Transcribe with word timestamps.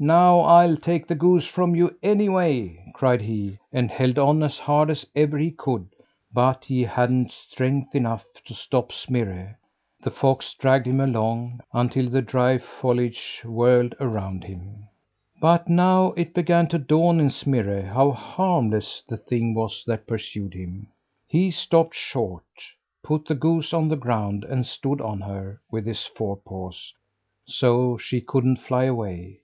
"Now 0.00 0.38
I'll 0.42 0.76
take 0.76 1.08
the 1.08 1.16
goose 1.16 1.44
from 1.44 1.74
you 1.74 1.96
anyway," 2.04 2.88
cried 2.94 3.20
he, 3.20 3.58
and 3.72 3.90
held 3.90 4.16
on 4.16 4.44
as 4.44 4.56
hard 4.56 4.90
as 4.90 5.04
ever 5.16 5.36
he 5.36 5.50
could, 5.50 5.88
but 6.32 6.64
he 6.66 6.84
hadn't 6.84 7.32
strength 7.32 7.96
enough 7.96 8.24
to 8.44 8.54
stop 8.54 8.92
Smirre. 8.92 9.58
The 10.00 10.12
fox 10.12 10.54
dragged 10.54 10.86
him 10.86 11.00
along 11.00 11.62
until 11.72 12.08
the 12.08 12.22
dry 12.22 12.58
foliage 12.58 13.42
whirled 13.44 13.96
around 13.98 14.44
him. 14.44 14.86
But 15.40 15.66
now 15.68 16.12
it 16.12 16.32
began 16.32 16.68
to 16.68 16.78
dawn 16.78 17.20
on 17.20 17.30
Smirre 17.30 17.82
how 17.82 18.12
harmless 18.12 19.02
the 19.08 19.16
thing 19.16 19.52
was 19.52 19.82
that 19.88 20.06
pursued 20.06 20.54
him. 20.54 20.86
He 21.26 21.50
stopped 21.50 21.96
short, 21.96 22.44
put 23.02 23.24
the 23.24 23.34
goose 23.34 23.74
on 23.74 23.88
the 23.88 23.96
ground, 23.96 24.44
and 24.44 24.64
stood 24.64 25.00
on 25.00 25.22
her 25.22 25.60
with 25.72 25.86
his 25.86 26.06
forepaws, 26.06 26.94
so 27.46 27.98
she 27.98 28.20
couldn't 28.20 28.60
fly 28.60 28.84
away. 28.84 29.40